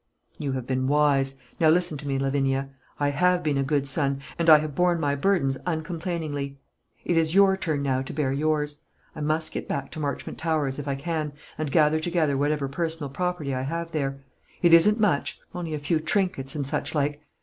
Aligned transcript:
"You 0.39 0.53
have 0.53 0.65
been 0.65 0.87
wise. 0.87 1.37
Now 1.59 1.69
listen 1.69 1.95
to 1.99 2.07
me, 2.07 2.17
Lavinia. 2.17 2.71
I 2.99 3.11
have 3.11 3.43
been 3.43 3.59
a 3.59 3.63
good 3.63 3.87
son, 3.87 4.19
and 4.39 4.49
I 4.49 4.57
have 4.57 4.73
borne 4.73 4.99
my 4.99 5.13
burdens 5.13 5.59
uncomplainingly. 5.67 6.57
It 7.05 7.17
is 7.17 7.35
your 7.35 7.55
turn 7.55 7.83
now 7.83 8.01
to 8.01 8.11
bear 8.11 8.31
yours. 8.33 8.81
I 9.15 9.21
must 9.21 9.51
get 9.51 9.67
back 9.67 9.91
to 9.91 9.99
Marchmont 9.99 10.39
Towers, 10.39 10.79
if 10.79 10.87
I 10.87 10.95
can, 10.95 11.33
and 11.55 11.69
gather 11.71 11.99
together 11.99 12.35
whatever 12.35 12.67
personal 12.67 13.11
property 13.11 13.53
I 13.53 13.61
have 13.61 13.91
there. 13.91 14.23
It 14.63 14.73
isn't 14.73 14.99
much 14.99 15.39
only 15.53 15.75
a 15.75 15.77
few 15.77 15.99
trinkets, 15.99 16.55
and 16.55 16.65
suchlike. 16.65 17.19